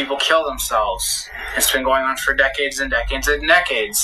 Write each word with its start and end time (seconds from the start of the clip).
People 0.00 0.16
kill 0.16 0.48
themselves. 0.48 1.28
It's 1.58 1.70
been 1.70 1.84
going 1.84 2.04
on 2.04 2.16
for 2.16 2.32
decades 2.32 2.80
and 2.80 2.90
decades 2.90 3.28
and 3.28 3.46
decades. 3.46 4.02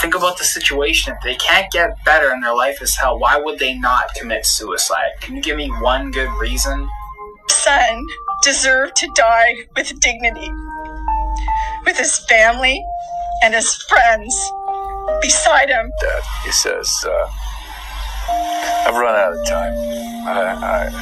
Think 0.00 0.14
about 0.14 0.38
the 0.38 0.44
situation. 0.44 1.12
If 1.12 1.18
they 1.24 1.34
can't 1.34 1.68
get 1.72 1.90
better 2.04 2.30
and 2.30 2.40
their 2.40 2.54
life 2.54 2.80
is 2.80 2.94
hell, 2.94 3.18
why 3.18 3.36
would 3.36 3.58
they 3.58 3.76
not 3.76 4.14
commit 4.14 4.46
suicide? 4.46 5.10
Can 5.20 5.34
you 5.34 5.42
give 5.42 5.56
me 5.56 5.70
one 5.80 6.12
good 6.12 6.30
reason? 6.40 6.88
Son 7.48 8.06
deserved 8.44 8.94
to 8.98 9.10
die 9.16 9.56
with 9.74 9.98
dignity, 9.98 10.52
with 11.84 11.98
his 11.98 12.16
family 12.28 12.80
and 13.42 13.52
his 13.54 13.74
friends 13.88 14.40
beside 15.20 15.68
him. 15.68 15.90
Dad, 16.00 16.22
he 16.44 16.52
says, 16.52 16.88
uh, 17.04 17.28
I've 18.86 18.94
run 18.94 19.16
out 19.16 19.32
of 19.32 19.44
time. 19.48 19.74
I, 20.28 20.92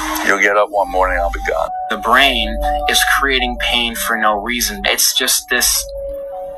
I, 0.00 0.24
you'll 0.26 0.40
get 0.40 0.56
up 0.56 0.70
one 0.70 0.90
morning, 0.90 1.18
I'll 1.18 1.30
be 1.30 1.40
gone. 1.46 1.68
Brain 2.02 2.56
is 2.88 3.00
creating 3.18 3.56
pain 3.60 3.94
for 3.94 4.16
no 4.16 4.40
reason. 4.40 4.82
It's 4.86 5.16
just 5.16 5.48
this 5.48 5.84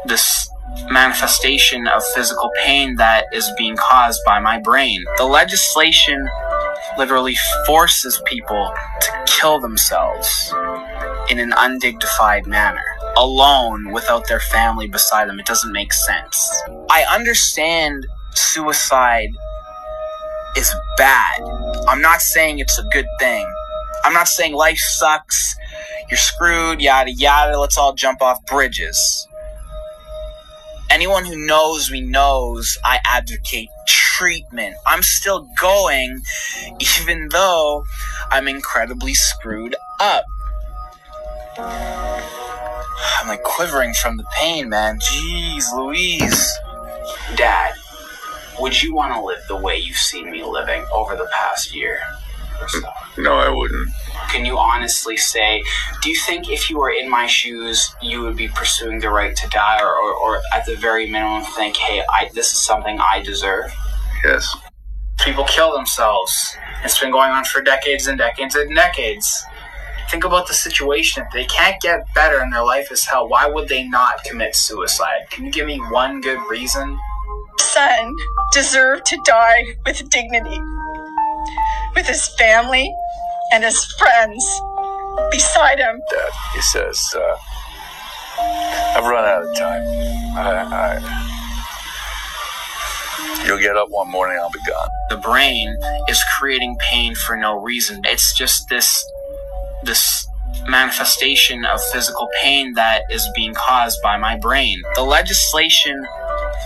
this 0.06 0.48
manifestation 0.90 1.86
of 1.88 2.02
physical 2.14 2.50
pain 2.64 2.96
that 2.96 3.24
is 3.32 3.50
being 3.58 3.76
caused 3.76 4.20
by 4.24 4.38
my 4.38 4.58
brain. 4.60 5.04
The 5.18 5.24
legislation 5.24 6.28
literally 6.96 7.36
forces 7.66 8.20
people 8.26 8.72
to 9.00 9.24
kill 9.26 9.60
themselves 9.60 10.54
in 11.28 11.38
an 11.38 11.52
undignified 11.56 12.46
manner, 12.46 12.84
alone 13.16 13.90
without 13.92 14.26
their 14.28 14.40
family 14.40 14.88
beside 14.88 15.28
them. 15.28 15.38
It 15.38 15.46
doesn't 15.46 15.72
make 15.72 15.92
sense. 15.92 16.62
I 16.90 17.04
understand 17.12 18.06
suicide 18.34 19.30
is 20.56 20.74
bad. 20.96 21.40
I'm 21.88 22.00
not 22.00 22.20
saying 22.20 22.58
it's 22.58 22.78
a 22.78 22.84
good 22.92 23.06
thing. 23.18 23.46
I'm 24.04 24.12
not 24.12 24.28
saying 24.28 24.54
life 24.54 24.78
sucks, 24.78 25.56
you're 26.08 26.18
screwed, 26.18 26.80
yada 26.80 27.12
yada, 27.12 27.58
let's 27.58 27.78
all 27.78 27.94
jump 27.94 28.22
off 28.22 28.44
bridges. 28.46 29.26
Anyone 30.90 31.24
who 31.24 31.46
knows 31.46 31.90
me 31.90 32.00
knows 32.00 32.76
I 32.84 32.98
advocate 33.04 33.68
treatment. 33.86 34.74
I'm 34.86 35.02
still 35.02 35.48
going, 35.60 36.20
even 36.80 37.28
though 37.30 37.84
I'm 38.30 38.48
incredibly 38.48 39.14
screwed 39.14 39.76
up. 40.00 40.24
I'm 41.58 43.28
like 43.28 43.42
quivering 43.44 43.94
from 43.94 44.16
the 44.16 44.24
pain, 44.36 44.68
man. 44.68 44.98
Jeez 44.98 45.72
Louise. 45.74 46.50
Dad, 47.36 47.72
would 48.58 48.82
you 48.82 48.94
want 48.94 49.14
to 49.14 49.20
live 49.22 49.40
the 49.48 49.56
way 49.56 49.76
you've 49.76 49.96
seen 49.96 50.30
me 50.30 50.42
living 50.42 50.84
over 50.92 51.16
the 51.16 51.28
past 51.32 51.74
year? 51.74 52.00
No, 53.18 53.34
I 53.34 53.48
wouldn't. 53.48 53.88
Can 54.30 54.44
you 54.44 54.58
honestly 54.58 55.16
say, 55.16 55.62
do 56.02 56.10
you 56.10 56.16
think 56.26 56.48
if 56.50 56.70
you 56.70 56.78
were 56.78 56.90
in 56.90 57.10
my 57.10 57.26
shoes, 57.26 57.94
you 58.00 58.22
would 58.22 58.36
be 58.36 58.48
pursuing 58.48 59.00
the 59.00 59.10
right 59.10 59.34
to 59.36 59.48
die, 59.48 59.80
or, 59.80 59.94
or, 59.94 60.14
or 60.14 60.40
at 60.52 60.64
the 60.66 60.76
very 60.76 61.10
minimum 61.10 61.42
think, 61.42 61.76
hey, 61.76 62.02
I, 62.08 62.30
this 62.34 62.52
is 62.52 62.64
something 62.64 62.98
I 63.00 63.22
deserve? 63.22 63.74
Yes. 64.24 64.56
People 65.24 65.44
kill 65.44 65.74
themselves. 65.74 66.56
It's 66.84 66.98
been 66.98 67.10
going 67.10 67.30
on 67.30 67.44
for 67.44 67.60
decades 67.60 68.06
and 68.06 68.16
decades 68.16 68.54
and 68.54 68.74
decades. 68.74 69.44
Think 70.10 70.24
about 70.24 70.48
the 70.48 70.54
situation. 70.54 71.24
If 71.24 71.32
they 71.32 71.44
can't 71.44 71.80
get 71.80 72.04
better 72.14 72.38
and 72.38 72.52
their 72.52 72.64
life 72.64 72.90
is 72.90 73.04
hell, 73.04 73.28
why 73.28 73.46
would 73.46 73.68
they 73.68 73.86
not 73.86 74.24
commit 74.24 74.56
suicide? 74.56 75.28
Can 75.30 75.44
you 75.44 75.52
give 75.52 75.66
me 75.66 75.78
one 75.90 76.20
good 76.20 76.40
reason? 76.48 76.98
Son 77.58 78.16
deserved 78.52 79.04
to 79.06 79.20
die 79.24 79.62
with 79.86 80.08
dignity, 80.08 80.58
with 81.94 82.06
his 82.06 82.28
family 82.36 82.94
and 83.52 83.64
his 83.64 83.84
friends 83.98 84.44
beside 85.30 85.78
him. 85.78 86.00
Dad, 86.10 86.30
he 86.54 86.60
says, 86.62 86.98
uh, 87.16 87.36
I've 88.96 89.04
run 89.04 89.24
out 89.24 89.42
of 89.42 89.56
time. 89.56 89.82
I, 90.36 90.64
I, 90.72 91.00
you'll 93.46 93.58
get 93.58 93.76
up 93.76 93.88
one 93.90 94.10
morning, 94.10 94.38
I'll 94.40 94.50
be 94.50 94.58
gone. 94.66 94.88
The 95.10 95.18
brain 95.18 95.76
is 96.08 96.22
creating 96.38 96.76
pain 96.78 97.14
for 97.14 97.36
no 97.36 97.60
reason. 97.60 98.02
It's 98.04 98.36
just 98.36 98.68
this 98.68 99.04
this 99.82 100.26
manifestation 100.68 101.64
of 101.64 101.80
physical 101.92 102.28
pain 102.42 102.74
that 102.74 103.02
is 103.10 103.26
being 103.34 103.54
caused 103.54 103.98
by 104.02 104.18
my 104.18 104.36
brain. 104.36 104.82
The 104.94 105.02
legislation 105.02 106.06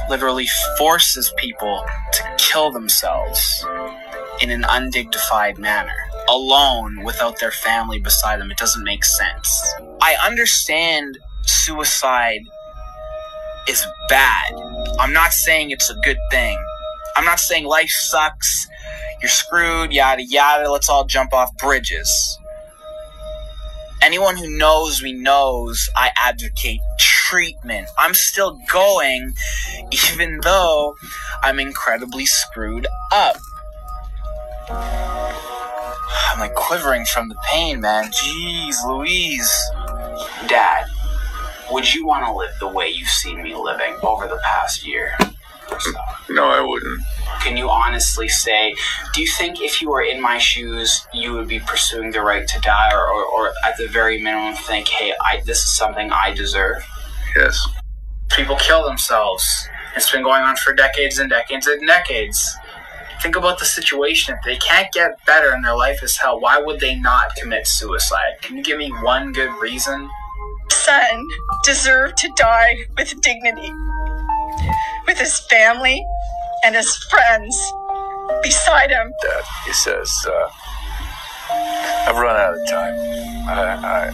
literally 0.09 0.49
forces 0.79 1.33
people 1.37 1.84
to 2.13 2.23
kill 2.39 2.71
themselves 2.73 3.65
in 4.41 4.50
an 4.50 4.65
undignified 4.69 5.59
manner, 5.59 5.95
alone 6.28 7.03
without 7.05 7.39
their 7.41 7.50
family 7.50 7.99
beside 7.99 8.41
them. 8.41 8.50
It 8.50 8.59
doesn't 8.59 8.84
make 8.84 9.05
sense. 9.05 9.75
I 10.00 10.17
understand 10.27 11.19
suicide 11.43 12.41
is 13.69 13.87
bad. 14.09 14.53
I'm 14.99 15.12
not 15.12 15.33
saying 15.33 15.71
it's 15.71 15.91
a 15.91 15.95
good 16.05 16.19
thing. 16.31 16.59
I'm 17.17 17.25
not 17.25 17.41
saying 17.41 17.65
life 17.65 17.91
sucks, 17.91 18.67
you're 19.22 19.31
screwed, 19.31 19.93
yada 19.93 20.25
yada, 20.25 20.71
let's 20.71 20.89
all 20.89 21.05
jump 21.05 21.33
off 21.33 21.56
bridges. 21.59 22.39
Anyone 24.03 24.37
who 24.37 24.51
knows 24.59 25.03
me 25.03 25.12
knows 25.15 25.89
I 25.97 26.11
advocate 26.16 26.81
treatment. 26.99 27.89
I'm 27.99 28.12
still 28.12 28.59
going, 28.71 29.33
even 29.91 30.41
though 30.43 30.95
I'm 31.43 31.59
incredibly 31.59 32.27
screwed 32.27 32.87
up. 33.12 33.37
I'm 34.69 36.39
like 36.41 36.55
quivering 36.55 37.05
from 37.05 37.29
the 37.29 37.37
pain, 37.51 37.81
man. 37.81 38.11
Jeez 38.11 38.77
Louise. 38.87 39.53
Dad, 40.47 40.87
would 41.71 41.93
you 41.93 42.07
want 42.07 42.27
to 42.27 42.33
live 42.33 42.55
the 42.61 42.69
way 42.69 42.89
you've 42.89 43.09
seen 43.09 43.43
me 43.43 43.55
living 43.55 43.97
over 44.03 44.27
the 44.27 44.41
past 44.45 44.87
year 44.87 45.17
so? 45.81 45.93
No, 46.31 46.47
I 46.47 46.61
wouldn't. 46.61 47.01
Can 47.43 47.57
you 47.57 47.69
honestly 47.69 48.29
say, 48.29 48.75
do 49.13 49.21
you 49.21 49.27
think 49.27 49.61
if 49.61 49.83
you 49.83 49.91
were 49.91 50.03
in 50.03 50.21
my 50.21 50.39
shoes, 50.39 51.07
you 51.13 51.33
would 51.33 51.49
be 51.49 51.61
pursuing 51.61 52.11
the 52.11 52.23
right 52.23 52.47
to 52.47 52.61
die, 52.61 52.91
or, 52.93 53.07
or, 53.07 53.25
or 53.25 53.53
at 53.65 53.77
the 53.77 53.89
very 53.89 54.21
minimum 54.21 54.55
think, 54.55 54.89
hey, 54.89 55.13
I, 55.21 55.43
this 55.45 55.59
is 55.59 55.75
something 55.75 56.11
I 56.11 56.33
deserve? 56.33 56.85
Yes. 57.37 57.67
People 58.31 58.57
kill 58.57 58.85
themselves. 58.85 59.69
It's 59.97 60.11
been 60.11 60.23
going 60.23 60.43
on 60.43 60.57
for 60.57 60.73
decades 60.73 61.19
and 61.19 61.31
decades 61.31 61.67
and 61.67 61.87
decades. 61.87 62.57
Think 63.25 63.37
about 63.37 63.59
the 63.59 63.65
situation. 63.65 64.35
If 64.35 64.45
they 64.45 64.57
can't 64.57 64.93
get 64.93 65.17
better 65.25 65.53
and 65.53 65.65
their 65.65 65.75
life 65.75 66.03
is 66.03 66.15
hell, 66.19 66.39
why 66.39 66.61
would 66.61 66.79
they 66.79 66.97
not 66.97 67.35
commit 67.37 67.67
suicide? 67.67 68.35
Can 68.43 68.59
you 68.59 68.62
give 68.62 68.77
me 68.77 68.91
one 69.01 69.33
good 69.33 69.51
reason? 69.62 70.11
Son 70.69 71.27
deserved 71.65 72.19
to 72.19 72.31
die 72.37 72.84
with 72.99 73.19
dignity, 73.23 73.73
with 75.07 75.17
his 75.17 75.41
family 75.49 76.05
and 76.65 76.75
his 76.75 76.95
friends 77.11 77.59
beside 78.43 78.91
him. 78.91 79.11
Dad, 79.23 79.45
he 79.65 79.73
says, 79.73 80.13
uh, 80.29 80.51
I've 82.07 82.19
run 82.19 82.37
out 82.37 82.53
of 82.53 82.69
time. 82.69 82.95
I, 83.49 84.13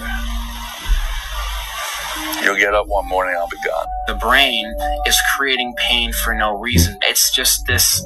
I, 2.39 2.43
you'll 2.45 2.59
get 2.59 2.75
up 2.75 2.87
one 2.87 3.09
morning, 3.09 3.35
I'll 3.37 3.49
be 3.49 3.57
gone. 3.67 3.89
The 4.07 4.15
brain 4.15 4.73
is 5.05 5.21
creating 5.35 5.75
pain 5.89 6.13
for 6.13 6.33
no 6.33 6.57
reason. 6.57 6.97
It's 7.03 7.33
just 7.35 7.67
this 7.67 8.01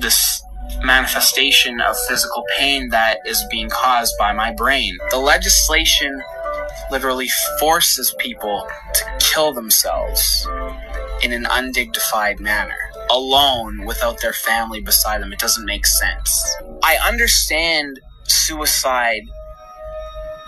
this 0.00 0.42
manifestation 0.82 1.80
of 1.80 1.96
physical 2.08 2.44
pain 2.56 2.88
that 2.90 3.18
is 3.26 3.44
being 3.50 3.68
caused 3.68 4.14
by 4.18 4.32
my 4.32 4.52
brain. 4.52 4.96
The 5.10 5.18
legislation 5.18 6.22
literally 6.90 7.28
forces 7.58 8.14
people 8.18 8.66
to 8.94 9.04
kill 9.18 9.52
themselves 9.52 10.46
in 11.22 11.32
an 11.32 11.46
undignified 11.50 12.40
manner, 12.40 12.76
alone 13.10 13.84
without 13.84 14.20
their 14.20 14.32
family 14.32 14.80
beside 14.80 15.20
them. 15.20 15.32
It 15.32 15.38
doesn't 15.38 15.64
make 15.64 15.86
sense. 15.86 16.56
I 16.82 16.96
understand 17.06 18.00
suicide 18.24 19.22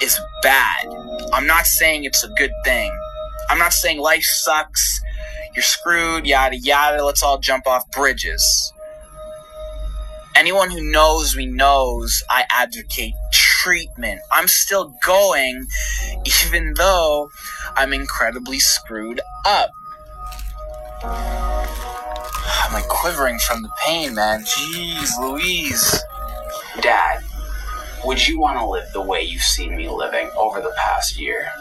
is 0.00 0.18
bad. 0.42 0.86
I'm 1.32 1.46
not 1.46 1.66
saying 1.66 2.04
it's 2.04 2.24
a 2.24 2.28
good 2.28 2.52
thing. 2.64 2.96
I'm 3.50 3.58
not 3.58 3.72
saying 3.72 3.98
life 3.98 4.22
sucks, 4.22 5.00
you're 5.54 5.62
screwed, 5.62 6.26
yada 6.26 6.56
yada, 6.56 7.04
let's 7.04 7.22
all 7.22 7.38
jump 7.38 7.66
off 7.66 7.90
bridges. 7.90 8.72
Anyone 10.40 10.70
who 10.70 10.80
knows 10.80 11.36
me 11.36 11.44
knows 11.44 12.22
I 12.30 12.46
advocate 12.48 13.12
treatment. 13.30 14.22
I'm 14.32 14.48
still 14.48 14.94
going, 15.04 15.66
even 16.24 16.72
though 16.78 17.28
I'm 17.76 17.92
incredibly 17.92 18.58
screwed 18.58 19.20
up. 19.44 19.68
I'm 21.04 22.72
like 22.72 22.88
quivering 22.88 23.38
from 23.38 23.60
the 23.60 23.68
pain, 23.84 24.14
man. 24.14 24.44
Jeez 24.44 25.10
Louise. 25.20 26.02
Dad, 26.80 27.22
would 28.06 28.26
you 28.26 28.40
want 28.40 28.58
to 28.60 28.64
live 28.64 28.90
the 28.94 29.02
way 29.02 29.20
you've 29.20 29.42
seen 29.42 29.76
me 29.76 29.90
living 29.90 30.30
over 30.38 30.62
the 30.62 30.72
past 30.78 31.20
year 31.20 31.52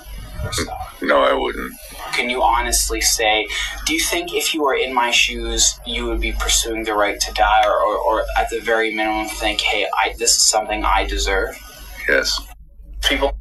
or 0.42 0.54
so? 0.54 0.74
No, 1.02 1.22
I 1.22 1.34
wouldn't. 1.34 1.74
Can 2.19 2.30
you 2.30 2.44
honestly 2.44 3.00
say, 3.00 3.48
do 3.86 3.94
you 3.94 4.01
think 4.01 4.33
if 4.33 4.54
you 4.54 4.62
were 4.62 4.75
in 4.75 4.94
my 4.94 5.10
shoes, 5.10 5.80
you 5.86 6.06
would 6.07 6.19
be 6.19 6.33
pursuing 6.33 6.83
the 6.83 6.94
right 6.94 7.18
to 7.18 7.33
die, 7.33 7.63
or, 7.66 7.71
or, 7.71 7.98
or 7.98 8.25
at 8.38 8.50
the 8.50 8.60
very 8.60 8.94
minimum 8.94 9.27
think, 9.27 9.62
hey, 9.62 9.88
I, 9.98 10.13
this 10.18 10.36
is 10.36 10.44
something 10.45 10.83
I 10.83 11.06
deserve? 11.06 11.57
Yes. 12.10 12.38
People 13.01 13.39